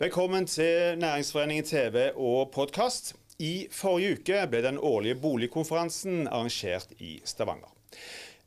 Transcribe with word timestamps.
Velkommen 0.00 0.46
til 0.48 0.96
Næringsforeningen 0.96 1.64
TV 1.64 2.06
og 2.16 2.54
podkast. 2.54 3.10
I 3.36 3.66
forrige 3.68 4.14
uke 4.16 4.38
ble 4.48 4.62
den 4.64 4.78
årlige 4.80 5.18
boligkonferansen 5.20 6.22
arrangert 6.24 6.94
i 7.04 7.18
Stavanger. 7.28 7.68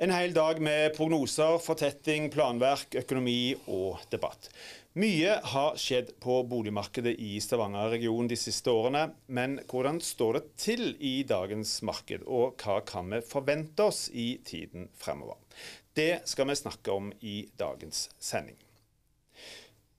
En 0.02 0.09
hel 0.09 0.34
dag 0.34 0.57
med 0.57 0.95
prognoser, 0.97 1.59
fortetting, 1.61 2.31
planverk, 2.34 2.97
økonomi 3.03 3.53
og 3.67 4.02
debatt. 4.09 4.49
Mye 4.97 5.38
har 5.53 5.77
skjedd 5.77 6.16
på 6.25 6.39
boligmarkedet 6.49 7.13
i 7.21 7.38
Stavanger-regionen 7.38 8.33
de 8.33 8.41
siste 8.47 8.73
årene. 8.73 9.11
Men 9.30 9.59
hvordan 9.70 10.02
står 10.02 10.39
det 10.39 10.45
til 10.58 10.85
i 10.97 11.20
dagens 11.22 11.83
marked, 11.85 12.25
og 12.25 12.58
hva 12.66 12.81
kan 12.81 13.13
vi 13.13 13.22
forvente 13.30 13.91
oss 13.94 14.08
i 14.09 14.39
tiden 14.41 14.89
fremover? 14.97 15.38
Det 15.94 16.23
skal 16.25 16.49
vi 16.49 16.61
snakke 16.66 16.97
om 16.97 17.13
i 17.22 17.44
dagens 17.61 18.08
sending. 18.17 18.58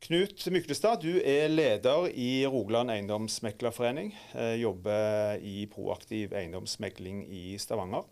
Knut 0.05 0.43
Myklestad, 0.53 1.01
du 1.01 1.15
er 1.25 1.47
leder 1.49 2.11
i 2.13 2.45
Rogaland 2.45 2.93
eiendomsmeklerforening. 2.93 4.11
Eh, 4.37 4.59
jobber 4.61 5.41
i 5.41 5.63
proaktiv 5.73 6.35
eiendomsmegling 6.37 7.23
i 7.33 7.55
Stavanger. 7.57 8.05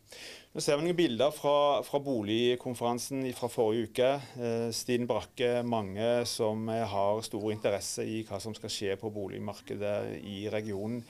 Nå 0.55 0.65
ser 0.65 0.81
vi 0.81 0.87
noen 0.87 0.97
bilder 0.97 1.37
fra, 1.37 1.83
fra 1.85 2.01
boligkonferansen 2.01 3.27
fra 3.37 3.53
forrige 3.53 3.91
uke. 3.91 4.09
Eh, 4.41 4.71
Stine 4.73 5.05
Brakke, 5.11 5.51
mange 5.69 6.25
som 6.33 6.65
har 6.73 7.21
stor 7.29 7.51
interesse 7.53 8.09
i 8.09 8.23
hva 8.25 8.41
som 8.41 8.57
skal 8.57 8.73
skje 8.73 8.97
på 8.97 9.13
boligmarkedet 9.13 10.17
i 10.25 10.47
regionen. 10.49 11.05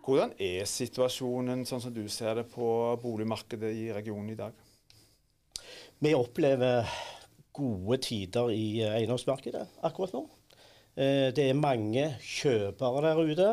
Hvordan 0.00 0.32
er 0.40 0.64
situasjonen 0.72 1.68
sånn 1.68 1.84
som 1.84 1.92
du 1.92 2.06
ser 2.08 2.40
det 2.40 2.48
på 2.54 2.72
boligmarkedet 3.04 3.76
i 3.84 3.90
regionen 3.92 4.32
i 4.32 4.40
dag? 4.40 4.56
Vi 6.00 6.16
opplever 6.16 6.88
gode 7.52 7.98
tider 8.02 8.52
i 8.52 8.80
eh, 8.82 8.94
eiendomsmarkedet 8.96 9.66
akkurat 9.84 10.14
nå. 10.16 10.24
Eh, 10.96 11.28
det 11.36 11.48
er 11.48 11.58
mange 11.58 12.08
kjøpere 12.24 13.04
der 13.04 13.20
ute, 13.20 13.50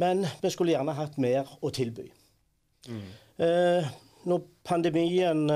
men 0.00 0.24
vi 0.42 0.52
skulle 0.52 0.74
gjerne 0.74 0.96
hatt 0.96 1.18
mer 1.20 1.48
å 1.60 1.72
tilby. 1.74 2.08
Mm. 2.88 3.06
Eh, 3.44 3.90
når 4.28 4.44
pandemien 4.64 5.46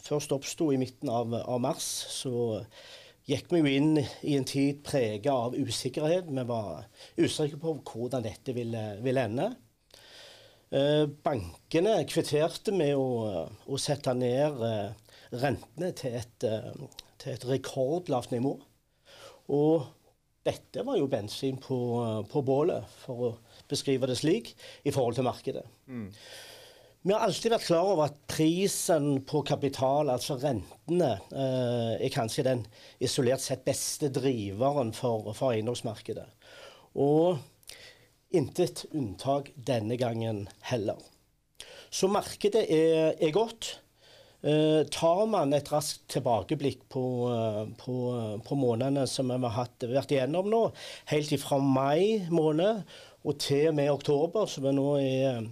først 0.00 0.32
oppsto 0.36 0.70
i 0.72 0.80
midten 0.80 1.08
av, 1.12 1.32
av, 1.40 1.60
mars, 1.62 1.86
så 2.12 2.60
gikk 3.28 3.52
vi 3.52 3.62
jo 3.62 3.72
inn 3.78 4.00
i 4.00 4.36
en 4.36 4.46
tid 4.48 4.82
prega 4.84 5.32
av 5.46 5.56
usikkerhet. 5.56 6.28
Vi 6.28 6.44
var 6.48 6.86
usikre 7.16 7.60
på 7.60 7.78
hvordan 7.78 8.24
dette 8.24 8.52
ville, 8.56 8.84
ville 9.04 9.24
ende. 9.24 9.48
Bankene 11.24 11.96
kvitterte 12.06 12.74
med 12.76 12.92
å, 12.94 13.46
å 13.48 13.80
sette 13.80 14.12
ned 14.14 14.60
rentene 15.32 15.92
til 15.96 16.18
et, 16.18 16.46
eh, 16.46 17.06
til 17.20 17.32
et 17.32 17.48
rekordlavt 17.48 18.34
nivå. 18.34 18.54
Og 19.50 19.88
dette 20.46 20.84
var 20.86 20.96
jo 20.96 21.08
bensin 21.10 21.58
på, 21.60 21.78
på, 22.30 22.42
bålet, 22.46 22.86
for 23.02 23.26
å 23.26 23.34
beskrive 23.68 24.08
det 24.08 24.16
slik, 24.20 24.54
i 24.84 24.92
forhold 24.94 25.18
til 25.18 25.26
markedet. 25.26 25.66
Mm. 25.86 26.08
Vi 27.00 27.14
har 27.14 27.22
alltid 27.24 27.54
vært 27.54 27.64
klar 27.64 27.86
over 27.88 28.10
at 28.10 28.16
prisen 28.28 29.22
på 29.28 29.40
kapital, 29.48 30.10
altså 30.12 30.36
rentene, 30.40 31.14
eh, 31.32 31.94
er 31.96 32.12
kanskje 32.12 32.44
den 32.44 32.66
isolert 33.00 33.40
sett 33.40 33.64
beste 33.64 34.10
driveren 34.12 34.92
for, 34.96 35.32
for 35.36 35.54
eiendomsmarkedet. 35.54 36.26
Og 37.00 37.38
intet 38.36 38.84
unntak 38.92 39.48
denne 39.56 39.96
gangen 40.00 40.44
heller. 40.68 41.00
Så 41.90 42.08
markedet 42.12 42.66
er, 42.68 43.16
er 43.16 43.32
godt. 43.34 43.78
Uh, 44.40 44.86
tar 44.88 45.26
man 45.28 45.52
et 45.52 45.68
raskt 45.68 46.06
tilbakeblikk 46.14 46.86
på, 46.88 47.02
uh, 47.28 47.62
på, 47.76 47.96
på, 48.46 48.56
månedene 48.56 49.04
som 49.10 49.28
vi 49.28 49.36
har 49.36 49.56
hatt, 49.58 49.84
vært 49.84 50.14
igjennom 50.16 50.48
nå, 50.48 50.62
helt 51.12 51.34
fra 51.42 51.58
mai 51.60 52.24
måned 52.32 52.84
og 53.20 53.36
til 53.42 53.68
og 53.68 53.76
med 53.76 53.92
oktober, 53.92 54.48
som 54.48 54.64
vi 54.64 54.72
nå 54.72 54.86
er 54.96 55.42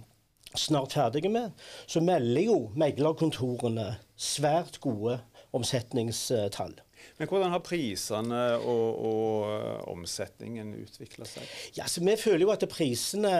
snart 0.57 0.95
ferdige 0.97 1.29
med, 1.29 1.53
så 1.85 2.01
melder 2.01 2.47
jo 2.47 2.59
meglerkontorene 2.79 3.91
svært 4.17 4.79
gode 4.81 5.19
omsetningstall. 5.55 6.73
Men 7.19 7.29
Hvordan 7.29 7.53
har 7.53 7.63
prisene 7.63 8.39
og, 8.57 9.05
og 9.09 9.91
omsetningen 9.91 10.73
utvikla 10.81 11.27
seg? 11.27 11.45
Ja, 11.77 11.85
Vi 11.85 12.15
føler 12.19 12.45
jo 12.45 12.53
at 12.53 12.65
prisene 12.71 13.31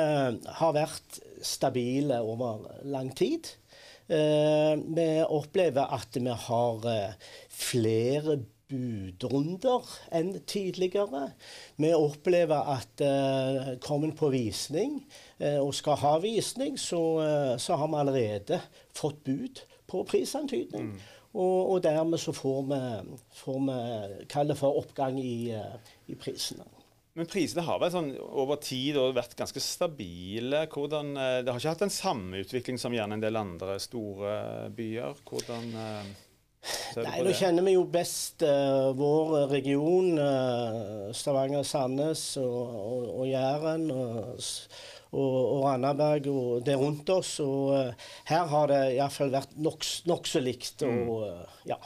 har 0.60 0.76
vært 0.76 1.20
stabile 1.46 2.22
over 2.24 2.68
lang 2.84 3.12
tid. 3.16 3.54
Eh, 4.10 4.76
vi 4.96 5.10
opplever 5.30 5.92
at 5.94 6.18
vi 6.18 6.34
har 6.34 6.88
eh, 6.90 7.12
flere 7.54 8.40
budrunder 8.70 9.86
enn 10.14 10.32
tidligere. 10.50 11.28
Vi 11.82 11.92
opplever 11.94 12.70
at 12.74 13.02
uh, 13.02 13.72
kommer 13.82 14.14
på 14.14 14.30
visning 14.30 15.00
uh, 15.42 15.58
og 15.58 15.74
skal 15.74 15.98
ha 16.04 16.12
visning, 16.22 16.78
så, 16.78 17.02
så, 17.58 17.80
har 17.82 17.90
vi 17.90 17.98
allerede 17.98 18.60
fått 18.94 19.24
bud 19.26 19.64
på 19.90 20.04
prisantydning. 20.06 20.92
Mm. 20.92 21.00
Og, 21.34 21.58
og, 21.72 21.84
dermed 21.84 22.22
så 22.22 22.34
får 22.34 22.62
vi, 22.70 22.82
får 23.42 23.60
vi 23.66 23.80
kalle 24.30 24.58
for 24.58 24.78
oppgang 24.84 25.18
i, 25.18 25.50
i 26.06 26.18
prisene. 26.22 26.70
Men 27.18 27.28
prisene 27.28 27.66
har 27.66 27.80
vært 27.82 27.96
sånn 27.96 28.12
over 28.20 28.60
tid 28.62 28.98
vært 29.16 29.36
ganske 29.40 29.62
stabile. 29.64 30.66
Hvordan, 30.72 31.16
eh, 31.18 31.40
det 31.44 31.52
har 31.52 31.60
ikke 31.60 31.74
hatt 31.74 31.86
den 31.88 31.94
samme 31.94 32.44
utvikling 32.44 32.78
som 32.80 32.94
gjerne 32.96 33.18
en 33.18 33.24
del 33.24 33.40
andre 33.40 33.80
store 33.82 34.34
byer. 34.76 35.24
Hvordan 35.28 35.72
eh, 35.74 36.12
Nei, 37.00 37.22
Nå 37.24 37.32
kjenner 37.38 37.64
vi 37.64 37.72
jo 37.78 37.86
best 37.88 38.44
uh, 38.44 38.92
vår 38.92 39.46
region, 39.48 40.10
uh, 40.20 41.08
Stavanger, 41.16 41.64
Sandnes 41.64 42.24
og, 42.42 42.74
og, 42.76 43.06
og 43.22 43.30
Jæren. 43.30 43.86
Og, 43.94 44.42
og, 45.10 45.38
og 45.40 45.64
Randaberg 45.64 46.28
og 46.30 46.66
det 46.68 46.76
rundt 46.78 47.10
oss. 47.16 47.38
Og 47.46 47.72
uh, 47.78 48.10
her 48.30 48.52
har 48.52 48.68
det 48.74 48.82
iallfall 48.98 49.32
vært 49.34 49.56
nokså 49.56 50.12
nok 50.12 50.34
likt. 50.44 50.84
og 50.84 51.24
mm. 51.24 51.48
ja. 51.72 51.80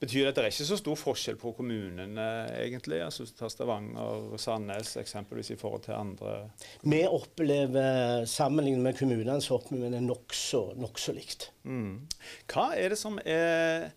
Betyr 0.00 0.24
det 0.24 0.32
at 0.32 0.38
det 0.38 0.44
er 0.44 0.52
ikke 0.52 0.68
så 0.68 0.78
stor 0.80 0.98
forskjell 0.98 1.38
på 1.40 1.52
kommunene, 1.56 2.28
egentlig? 2.56 3.00
Altså 3.04 3.26
Ta 3.36 3.50
Stavanger 3.52 4.30
og 4.30 4.38
Sandnes 4.40 4.94
eksempelvis 5.00 5.52
i 5.54 5.58
forhold 5.60 5.84
til 5.86 5.96
andre 5.96 6.36
Vi 6.82 7.02
opplever, 7.06 8.24
sammenlignet 8.30 8.84
med 8.84 8.98
kommunene, 8.98 9.40
så 9.44 9.58
opplever 9.58 9.88
vi 9.88 9.96
det 9.96 10.04
nokså 10.06 10.62
nok 10.80 11.02
likt. 11.16 11.50
Mm. 11.64 12.06
Hva 12.50 12.70
er 12.78 12.92
det 12.92 13.00
som 13.00 13.18
er 13.24 13.90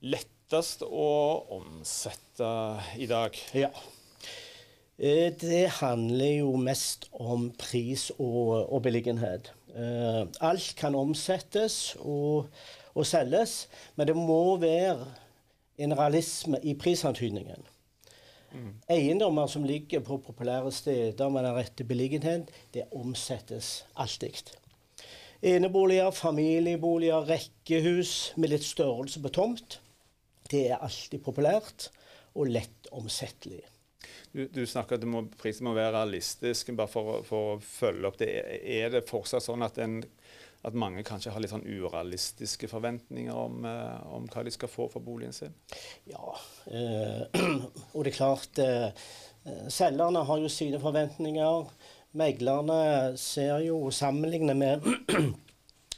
lettest 0.00 0.82
å 0.86 1.08
omsette 1.60 2.52
i 2.98 3.08
dag? 3.10 3.36
Ja. 3.56 3.70
Eh, 5.00 5.32
det 5.40 5.80
handler 5.80 6.34
jo 6.42 6.52
mest 6.60 7.06
om 7.12 7.48
pris 7.56 8.10
og, 8.18 8.68
og 8.68 8.82
beliggenhet. 8.84 9.52
Eh, 9.72 10.26
alt 10.44 10.74
kan 10.76 10.94
omsettes 10.94 11.96
og, 12.00 12.50
og 12.92 13.06
selges, 13.08 13.64
men 13.96 14.10
det 14.10 14.16
må 14.16 14.58
være 14.60 15.06
en 15.80 15.96
realisme 15.96 16.60
i 16.62 16.74
prisantydningen. 16.76 17.64
Mm. 18.52 18.74
Eiendommer 18.92 19.46
som 19.48 19.64
ligger 19.64 20.04
på 20.04 20.20
populære 20.20 20.72
steder 20.72 21.32
med 21.32 21.48
den 21.48 21.56
rette 21.56 21.84
beliggenhet, 21.84 22.50
det 22.74 22.84
omsettes 22.92 23.86
alltid. 23.96 24.52
Eneboliger, 25.40 26.10
familieboliger, 26.10 27.24
rekkehus 27.30 28.34
med 28.36 28.52
litt 28.52 28.68
størrelse 28.68 29.22
på 29.22 29.32
tomt, 29.32 29.80
det 30.50 30.66
er 30.68 30.82
alltid 30.82 31.22
populært 31.24 31.88
og 32.34 32.50
lett 32.52 32.90
omsettelig. 32.92 33.62
Du, 34.32 34.44
du 34.46 34.62
snakker 34.66 34.98
at 34.98 35.34
prisen 35.40 35.66
må 35.68 35.74
være 35.76 35.96
realistisk. 35.98 36.72
bare 36.76 36.90
for, 36.90 37.24
for, 37.26 37.56
å 37.56 37.60
følge 37.64 38.08
opp 38.08 38.20
det. 38.20 38.30
Er 38.62 38.92
det 38.94 39.08
fortsatt 39.08 39.44
sånn 39.44 39.66
at 39.66 39.80
en 39.82 40.00
at 40.60 40.76
mange 40.76 41.00
kanskje 41.08 41.32
har 41.32 41.40
litt 41.40 41.52
sånn 41.54 41.64
urealistiske 41.64 42.68
forventninger 42.68 43.32
om, 43.32 43.64
eh, 43.64 44.12
om 44.12 44.26
hva 44.28 44.42
de 44.44 44.52
skal 44.52 44.68
få 44.68 44.90
for 44.92 45.00
boligen 45.00 45.32
sin? 45.32 45.54
Ja, 46.10 46.34
eh, 46.68 47.22
og 47.94 48.04
det 48.04 48.12
er 48.12 48.18
klart 48.18 48.60
eh, 48.60 49.08
Selgerne 49.72 50.20
har 50.28 50.36
jo 50.36 50.50
sine 50.52 50.76
forventninger. 50.82 51.70
Meglerne 52.20 53.16
ser 53.16 53.62
jo, 53.64 53.86
sammenlignet 53.88 54.58
med 54.60 54.84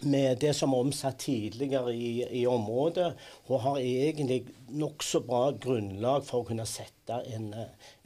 med 0.03 0.41
det 0.43 0.53
som 0.57 0.73
er 0.73 0.85
omsatt 0.87 1.19
tidligere 1.23 1.95
i, 1.95 2.25
i 2.43 2.47
området, 2.47 3.13
og 3.49 3.61
har 3.61 3.79
egentlig 3.79 4.43
nokså 4.73 5.21
bra 5.27 5.51
grunnlag 5.61 6.25
for 6.27 6.43
å 6.43 6.49
kunne 6.49 6.67
sette 6.69 7.19
en, 7.35 7.51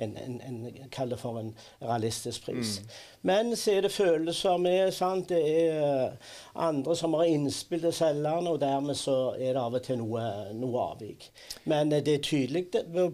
en, 0.02 0.16
en, 0.16 0.40
en 0.42 0.88
Kall 0.90 1.12
det 1.12 1.18
for 1.20 1.38
en 1.40 1.52
realistisk 1.80 2.48
pris. 2.48 2.78
Mm. 2.80 2.96
Men 3.30 3.52
så 3.58 3.76
er 3.76 3.86
det 3.86 3.92
følelser 3.94 4.58
med. 4.62 4.92
sant? 4.94 5.28
Det 5.28 5.40
er 5.40 6.16
andre 6.54 6.96
som 6.96 7.14
har 7.18 7.30
innspill 7.30 7.84
til 7.84 7.94
selgerne, 7.94 8.50
og 8.50 8.60
dermed 8.62 8.98
så 8.98 9.34
er 9.36 9.54
det 9.54 9.62
av 9.62 9.78
og 9.78 9.82
til 9.86 10.00
noe, 10.02 10.26
noe 10.56 10.84
avvik. 10.92 11.30
Men 11.64 11.90
det 11.92 12.06
er 12.08 12.24
tydelig 12.24 12.66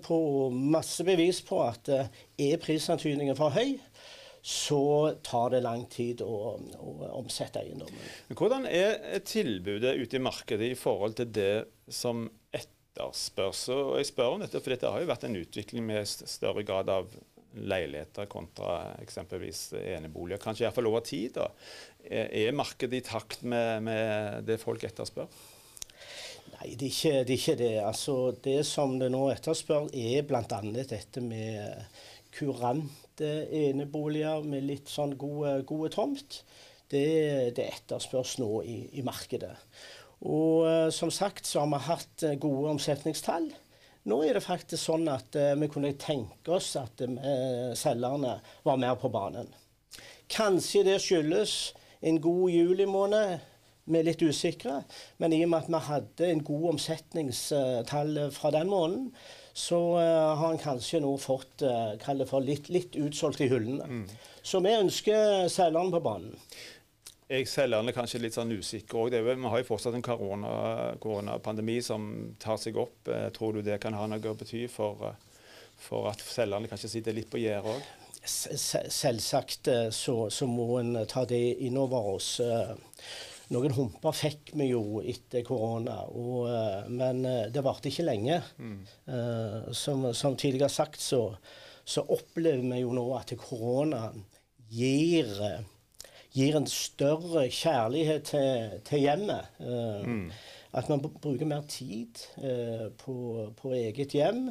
på 0.06 0.18
masse 0.52 1.04
bevis 1.04 1.42
på 1.44 1.62
at 1.64 1.88
eh, 1.92 2.22
er 2.38 2.60
prisantydningen 2.62 3.36
for 3.38 3.54
høy, 3.54 3.76
så 4.42 5.14
tar 5.22 5.52
det 5.54 5.62
lang 5.62 5.84
tid 5.86 6.22
å, 6.26 6.36
å 6.58 6.92
omsette 7.14 7.62
eiendommen. 7.62 8.06
Hvordan 8.34 8.66
er 8.66 9.20
tilbudet 9.22 9.94
ute 10.00 10.18
i 10.18 10.22
markedet 10.22 10.72
i 10.72 10.78
forhold 10.78 11.14
til 11.20 11.30
det 11.30 11.52
som 11.86 12.24
etterspørs? 12.50 13.68
Og 13.70 14.00
jeg 14.00 14.10
spør 14.10 14.34
om 14.34 14.42
dette, 14.42 14.58
for 14.58 14.74
dette 14.74 14.90
har 14.90 15.04
jo 15.04 15.10
vært 15.12 15.28
en 15.28 15.38
utvikling 15.38 15.86
med 15.86 16.10
større 16.10 16.66
grad 16.66 16.90
av 16.90 17.14
leiligheter 17.52 18.26
kontra 18.32 18.96
eksempelvis 19.02 19.72
eneboliger, 19.78 20.42
kanskje 20.42 20.66
iallfall 20.66 20.90
over 20.90 21.04
tid. 21.06 21.38
da. 21.38 21.48
Er 22.10 22.56
markedet 22.56 22.98
i 22.98 23.06
takt 23.06 23.44
med, 23.46 23.82
med 23.86 24.48
det 24.48 24.58
folk 24.58 24.82
etterspør? 24.88 25.30
Nei, 26.56 26.72
det 26.78 26.88
er, 26.88 26.90
ikke, 26.90 27.12
det 27.26 27.36
er 27.36 27.38
ikke 27.38 27.60
det. 27.60 27.74
Altså, 27.84 28.16
det 28.42 28.58
som 28.66 28.98
det 28.98 29.12
nå 29.12 29.28
etterspør, 29.30 29.86
er 29.94 30.26
bl.a. 30.26 30.62
dette 30.82 31.22
med 31.22 31.86
kurante 32.32 33.30
eneboliger 33.52 34.44
med 34.48 34.66
litt 34.66 34.90
sånn 34.90 35.16
gode, 35.20 35.58
gode 35.68 35.92
tomt. 35.92 36.42
Det, 36.92 37.52
det, 37.56 37.70
etterspørs 37.72 38.36
nå 38.42 38.50
i, 38.68 38.78
i 39.00 39.04
markedet. 39.04 39.54
Og 40.28 40.66
uh, 40.68 40.88
som 40.92 41.10
sagt 41.10 41.48
så 41.48 41.62
har 41.62 41.70
vi 41.72 41.84
hatt 41.86 42.24
uh, 42.28 42.34
gode 42.40 42.74
omsetningstall. 42.74 43.48
Nå 44.10 44.18
er 44.26 44.36
det 44.36 44.44
faktisk 44.44 44.90
sånn 44.90 45.06
at 45.08 45.38
uh, 45.38 45.54
vi 45.56 45.70
kunne 45.72 45.94
tenke 45.96 46.52
oss 46.58 46.74
at 46.76 47.00
selgerne 47.78 48.34
var 48.66 48.82
mer 48.82 48.98
på 49.00 49.08
banen. 49.14 49.48
Kanskje 50.32 50.84
det 50.84 50.98
skyldes 51.04 51.72
en 52.04 52.20
god 52.20 52.52
julimåned 52.52 53.48
vi 53.84 53.98
er 53.98 54.06
litt 54.06 54.22
usikre. 54.22 54.82
Men 55.18 55.34
i 55.34 55.40
og 55.46 55.50
med 55.52 55.64
at 55.64 55.72
vi 55.72 55.80
hadde 55.88 56.28
en 56.28 56.44
god 56.46 56.68
omsetningstall 56.74 58.20
fra 58.34 58.52
den 58.54 58.70
måneden, 58.70 59.08
så 59.52 59.78
uh, 59.98 60.34
har 60.40 60.52
en 60.52 60.60
kanskje 60.60 61.00
nå 61.04 61.12
fått 61.20 61.64
uh, 61.66 62.24
for 62.28 62.44
litt, 62.44 62.70
litt, 62.72 62.96
utsolgt 62.96 63.42
i 63.44 63.48
hyllene. 63.52 63.84
Mm. 63.84 64.06
Så 64.42 64.60
vi 64.64 64.72
ønsker 64.74 65.48
selgerne 65.52 65.92
på 65.92 66.00
banen. 66.00 66.38
Jeg 67.32 67.48
selgerne 67.48 67.94
kanskje 67.96 68.20
litt 68.20 68.36
sånn 68.36 68.52
usikre 68.52 69.06
òg. 69.06 69.16
Vi 69.16 69.36
har 69.48 69.60
jo 69.60 69.68
fortsatt 69.68 69.96
en 69.96 70.04
koronapandemi 70.04 71.78
korona 71.80 71.86
som 71.86 72.08
tar 72.40 72.60
seg 72.60 72.80
opp. 72.80 72.96
Uh, 73.08 73.28
tror 73.36 73.56
du 73.56 73.62
det 73.64 73.80
kan 73.82 73.96
ha 73.96 74.08
noe 74.08 74.32
å 74.32 74.38
bety 74.38 74.64
for, 74.72 75.12
for 75.80 76.08
at 76.12 76.24
selgerne 76.24 76.70
kanskje 76.70 76.94
sitter 76.96 77.16
litt 77.16 77.30
på 77.32 77.40
gjerdet 77.42 77.76
òg? 77.76 77.90
Selvsagt 78.22 79.66
så, 79.90 80.14
så, 80.30 80.46
må 80.46 80.76
en 80.78 80.94
ta 81.10 81.24
det 81.26 81.40
inn 81.66 81.74
over 81.80 82.12
oss. 82.12 82.36
Noen 83.52 83.74
humper 83.76 84.14
fikk 84.16 84.52
vi 84.56 84.70
jo 84.70 85.02
etter 85.04 85.44
korona, 85.44 85.98
og, 86.08 86.46
eh, 86.48 86.88
men 86.92 87.24
eh, 87.28 87.50
det 87.52 87.64
varte 87.64 87.90
ikke 87.90 88.06
lenge. 88.06 88.38
Mm. 88.56 88.78
Uh, 89.08 89.68
som, 89.76 90.06
som, 90.16 90.36
tidligere 90.38 90.72
sagt, 90.72 91.00
så, 91.02 91.34
så, 91.84 92.04
opplever 92.06 92.64
vi 92.64 92.80
jo 92.80 92.94
nå 92.96 93.04
at 93.18 93.34
koronaen 93.40 94.24
gir, 94.72 95.28
gir 96.32 96.56
en 96.56 96.68
større 96.70 97.48
kjærlighet 97.52 98.30
til, 98.30 98.78
til 98.88 99.04
hjemmet. 99.04 99.58
Mm. 99.60 100.30
At 100.72 100.88
man 100.88 101.02
bruker 101.04 101.44
mer 101.44 101.66
tid 101.68 102.22
på, 103.02 103.16
på, 103.58 103.74
eget 103.76 104.16
hjem. 104.16 104.46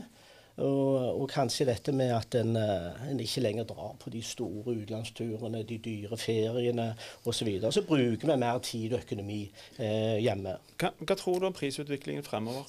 Og, 0.57 1.21
og, 1.21 1.29
kanskje 1.31 1.65
dette 1.69 1.93
med 1.95 2.11
at 2.11 2.35
en, 2.35 2.55
eh, 2.59 3.05
en, 3.09 3.19
ikke 3.23 3.41
lenger 3.41 3.63
drar 3.69 3.95
på 3.99 4.11
de 4.11 4.21
store 4.21 4.75
utenlandsturene, 4.75 5.63
de 5.63 5.77
dyre 5.79 6.17
feriene 6.19 6.91
osv. 7.23 7.31
Så, 7.41 7.45
videre. 7.47 7.71
så 7.71 7.85
bruker 7.87 8.27
vi 8.27 8.37
mer 8.37 8.59
tid 8.59 8.93
og 8.93 9.05
økonomi 9.05 9.41
eh, 9.79 10.19
hjemme. 10.21 10.57
Hva, 10.77 10.91
hva, 10.99 11.15
tror 11.15 11.39
du 11.39 11.47
om 11.47 11.55
prisutviklingen 11.55 12.27
fremover? 12.27 12.67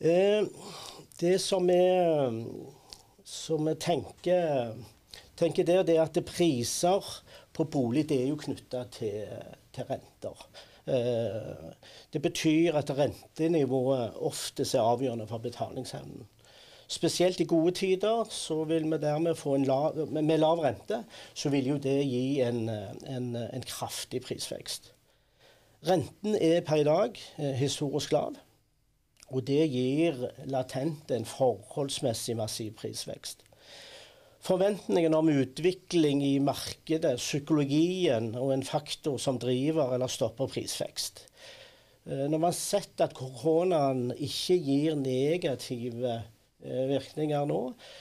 Eh, 0.00 0.46
det 1.20 1.36
som 1.42 1.66
vi, 1.66 1.82
som 3.24 3.66
vi 3.66 3.74
tenker, 3.82 4.72
tenker 5.36 5.66
der, 5.66 5.82
det 5.82 5.98
er 5.98 6.06
at 6.06 6.22
priser 6.26 7.12
på 7.52 7.66
bolig 7.68 8.06
det 8.08 8.22
er 8.22 8.30
jo 8.30 8.38
knytta 8.40 8.86
til, 8.94 9.26
til 9.74 9.90
renter. 9.90 10.46
Eh, 10.86 11.72
det 12.12 12.22
betyr 12.22 12.74
at 12.74 12.90
rentenivået 12.98 14.16
oftest 14.16 14.74
er 14.74 14.80
avgjørende 14.80 15.26
for 15.26 15.38
betalingsevnen. 15.38 16.26
Spesielt 16.88 17.40
i 17.40 17.44
gode 17.44 17.70
tider 17.72 18.24
så 18.30 18.64
vil 18.64 18.84
vi 18.90 18.98
dermed 18.98 19.34
få 19.34 19.54
en 19.54 19.64
lav, 19.64 20.08
med 20.10 20.38
lav 20.38 20.58
rente 20.58 21.04
så 21.34 21.48
vil 21.48 21.66
jo 21.66 21.76
det 21.76 22.02
gi 22.04 22.40
en, 22.40 22.68
en, 22.68 23.36
en 23.36 23.62
kraftig 23.62 24.20
prisvekst. 24.20 24.92
Renten 25.88 26.34
er 26.34 26.60
per 26.60 26.82
i 26.82 26.84
dag 26.84 27.16
eh, 27.38 27.54
historisk 27.58 28.12
lav, 28.12 28.34
og 29.28 29.46
det 29.46 29.70
gir 29.70 30.28
latent 30.44 31.10
en 31.10 31.24
forholdsmessig 31.24 32.36
massiv 32.36 32.74
prisvekst. 32.74 33.42
Forventningen 34.42 35.14
om 35.14 35.28
utvikling 35.30 36.24
i 36.26 36.38
markedet, 36.42 37.14
psykologien 37.20 38.32
og 38.34 38.50
en 38.56 38.64
faktor 38.66 39.20
som 39.22 39.38
driver 39.38 39.94
eller 39.94 40.10
stopper 40.10 40.50
prisvekst. 40.50 41.28
Eh, 42.08 42.24
når 42.26 42.38
man 42.38 42.48
har 42.50 42.58
sett 42.58 43.04
at 43.04 43.14
koronaen 43.14 44.08
ikke 44.16 44.56
gir 44.58 44.98
negative 44.98 46.16
virkninger 46.62 47.46
nå, 47.48 47.60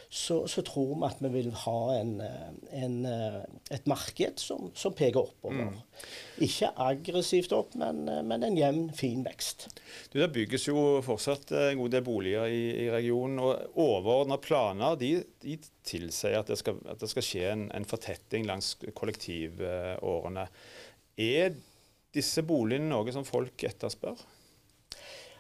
så, 0.10 0.42
så, 0.50 0.62
tror 0.66 0.94
vi 0.94 1.08
at 1.08 1.22
vi 1.24 1.32
vil 1.34 1.50
ha 1.64 1.78
en, 1.98 2.12
eh, 2.22 2.50
en, 2.84 2.98
eh, 3.10 3.40
et 3.74 3.88
marked 3.90 4.42
som, 4.42 4.70
som 4.78 4.94
peker 4.98 5.22
oppover. 5.24 5.72
Mm. 5.72 6.44
Ikke 6.46 6.72
aggressivt 6.86 7.56
opp, 7.58 7.74
men, 7.80 8.04
men, 8.28 8.46
en 8.46 8.58
jevn, 8.58 8.84
fin 8.98 9.24
vekst. 9.26 9.68
Du, 10.12 10.20
det 10.20 10.32
bygges 10.36 10.68
jo 10.70 11.02
fortsatt 11.06 11.54
en 11.58 11.82
god 11.82 11.96
del 11.96 12.06
boliger 12.06 12.52
i, 12.52 12.62
i 12.86 12.90
regionen. 12.94 13.42
og 13.42 13.82
Overordna 13.82 14.38
planer 14.42 15.00
de, 15.00 15.14
de 15.44 15.58
tilsier 15.88 16.40
at 16.42 16.52
det 16.52 16.60
skal, 16.62 16.78
at 16.90 17.02
det 17.02 17.10
skal 17.12 17.26
skje 17.26 17.48
en, 17.54 17.68
en 17.76 17.88
fortetting 17.90 18.46
langs 18.50 18.76
kollektivårene. 18.98 20.46
Er 21.22 21.58
disse 22.16 22.44
boligene 22.46 22.92
noe 22.92 23.14
som 23.16 23.26
folk 23.28 23.66
etterspør? 23.68 24.20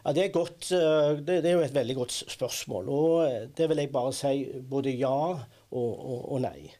Ja, 0.01 0.13
det, 0.18 0.24
er 0.24 0.33
godt, 0.33 0.71
eh, 0.74 1.19
det, 1.21 1.45
er 1.45 1.59
jo 1.59 1.63
et 1.65 1.75
veldig 1.75 1.95
godt 2.00 2.15
spørsmål. 2.33 2.89
Og 2.89 3.13
eh, 3.27 3.48
det 3.57 3.69
vil 3.69 3.83
jeg 3.83 3.94
bare 3.94 4.13
si 4.18 4.33
både 4.69 4.95
ja 4.98 5.13
og, 5.13 5.92
og, 5.92 6.19
og 6.33 6.42
nei. 6.42 6.71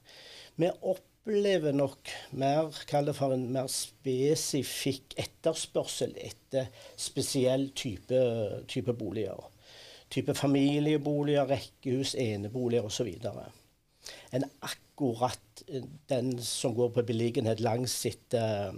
Vi 0.57 0.71
opplever 0.81 1.75
nok 1.77 2.09
mer, 2.41 2.73
kall 2.89 3.12
det 3.12 3.15
for 3.19 3.35
en 3.35 3.45
mer 3.53 3.69
spesifikk 3.69 5.13
etterspørsel 5.21 6.18
etter 6.18 6.73
spesiell 6.97 7.69
type, 7.77 8.25
type 8.71 8.97
boliger. 8.97 9.50
Type 10.12 10.33
familieboliger, 10.35 11.45
rekkehus, 11.53 12.15
eneboliger 12.19 12.90
osv. 12.90 13.13
En 14.31 14.45
akkurat 14.64 15.64
den 16.09 16.33
som 16.44 16.76
går 16.76 16.92
på 16.95 17.04
beliggenhet 17.07 17.61
langs 17.64 17.95
etter, 18.07 18.76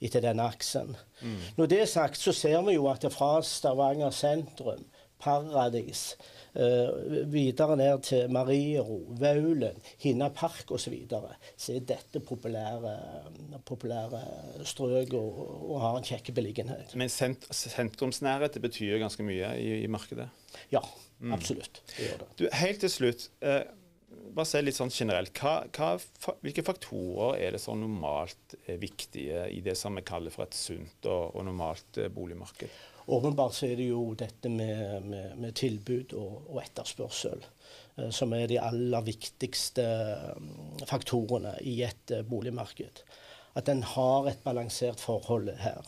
etter 0.00 0.24
denne 0.24 0.46
aksen. 0.50 0.96
Mm. 1.22 1.38
Når 1.56 1.70
det 1.72 1.82
er 1.84 1.90
sagt, 1.90 2.20
så 2.20 2.34
ser 2.36 2.60
vi 2.66 2.76
jo 2.76 2.88
at 2.90 3.04
det 3.04 3.12
fra 3.14 3.38
Stavanger 3.46 4.12
sentrum, 4.14 4.84
Paradis, 5.20 6.14
uh, 6.56 7.26
videre 7.28 7.76
ned 7.76 8.04
til 8.08 8.30
Mariero, 8.32 9.02
Vaulen, 9.20 9.76
Hinna 10.00 10.30
park 10.32 10.70
osv., 10.72 10.86
så, 10.86 10.92
videre, 10.94 11.34
så 11.60 11.74
er 11.76 11.84
dette 11.90 12.22
populære, 12.24 12.94
populære 13.68 14.22
strøk 14.64 15.12
og, 15.18 15.42
og, 15.70 15.74
har 15.82 15.98
en 15.98 16.08
kjekk 16.08 16.32
beliggenhet. 16.38 16.96
Men 16.96 17.12
sent 17.12 17.44
sentrumsnærhet 17.52 18.56
betyr 18.62 18.96
ganske 19.02 19.26
mye 19.26 19.52
i, 19.60 19.82
i 19.84 19.90
markedet? 19.92 20.30
Ja, 20.72 20.80
mm. 21.18 21.36
absolutt. 21.36 21.82
Det 21.92 22.08
gjør 22.08 22.24
det. 22.24 22.30
Du, 22.40 22.48
helt 22.62 22.80
til 22.86 22.94
slutt. 22.96 23.28
Uh, 23.44 23.60
bare 24.34 24.48
se 24.48 24.60
litt 24.62 24.76
sånn 24.76 24.92
generelt. 24.92 25.32
Hva, 25.36 25.64
hva, 25.74 26.34
hvilke 26.44 26.64
faktorer 26.66 27.40
er 27.40 27.54
det 27.54 27.60
som 27.62 27.80
normalt 27.80 28.56
er 28.66 28.80
viktige 28.82 29.46
i 29.52 29.60
det 29.64 29.76
som 29.78 29.96
vi 29.98 30.04
kaller 30.06 30.34
for 30.34 30.46
et 30.46 30.56
sunt 30.56 31.06
og, 31.08 31.34
og 31.34 31.46
normalt 31.48 32.00
eh, 32.00 32.10
boligmarked? 32.12 32.72
Åpenbart 33.10 33.56
så 33.56 33.66
er 33.70 33.80
det 33.80 33.88
jo 33.88 34.02
dette 34.18 34.52
med, 34.52 35.06
med, 35.08 35.38
med 35.40 35.56
tilbud 35.58 36.14
og, 36.18 36.36
og 36.52 36.60
etterspørsel 36.62 37.42
eh, 37.42 38.10
som 38.14 38.34
er 38.36 38.46
de 38.50 38.60
aller 38.62 39.06
viktigste 39.06 39.86
mm, 40.36 40.84
faktorene 40.90 41.56
i 41.66 41.80
et 41.86 42.14
eh, 42.14 42.26
boligmarked. 42.26 43.02
At 43.58 43.68
en 43.72 43.82
har 43.96 44.30
et 44.30 44.44
balansert 44.44 45.02
forhold 45.02 45.50
her. 45.58 45.82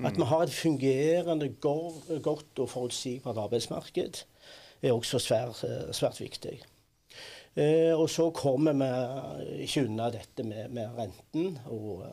At 0.00 0.16
vi 0.16 0.24
har 0.24 0.46
et 0.46 0.54
fungerende, 0.54 1.50
godt 1.60 2.62
og 2.62 2.70
forutsigbart 2.72 3.36
arbeidsmarked 3.36 4.22
er 4.80 4.94
også 4.94 5.20
svært, 5.20 5.60
svært 5.92 6.20
viktig. 6.22 6.56
Eh, 7.58 7.90
og 7.90 8.06
så 8.10 8.28
kommer 8.30 8.76
vi 8.78 9.64
ikke 9.64 9.82
unna 9.88 10.08
dette 10.14 10.44
med, 10.46 10.70
med 10.70 10.94
renten 10.94 11.56
og, 11.66 12.04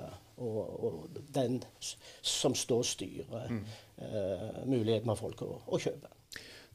og, 0.42 0.62
og, 0.88 1.20
den 1.36 1.60
som 1.86 2.56
står 2.58 2.82
og 2.82 2.90
styrer 2.90 3.52
mm. 3.54 3.60
eh, 4.02 4.64
muligheten 4.66 5.12
for 5.12 5.28
folk 5.28 5.44
å, 5.46 5.60
å, 5.70 5.82
kjøpe. 5.82 6.10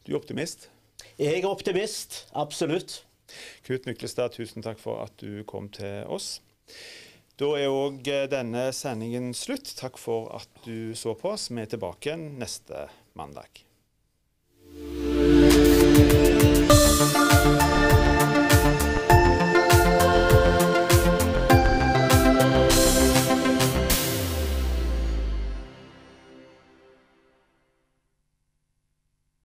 Du 0.06 0.12
er 0.12 0.20
optimist? 0.20 0.68
Jeg 1.18 1.40
er 1.40 1.48
optimist, 1.50 2.24
absolutt. 2.38 3.00
Knut 3.66 3.88
Myklestad, 3.88 4.36
tusen 4.36 4.62
takk 4.62 4.78
for 4.78 5.02
at 5.02 5.18
du 5.18 5.42
kom 5.50 5.66
til 5.74 6.06
oss. 6.06 6.38
Da 7.40 7.54
er 7.58 7.72
òg 7.72 8.06
eh, 8.06 8.28
denne 8.30 8.68
sendingen 8.76 9.32
slutt. 9.34 9.72
Takk 9.80 9.98
for 9.98 10.30
at 10.36 10.62
du 10.66 10.92
så 10.94 11.16
på 11.18 11.32
oss. 11.34 11.48
Vi 11.50 11.58
er 11.64 11.72
tilbake 11.74 12.14
neste 12.20 12.86
mandag. 13.18 13.64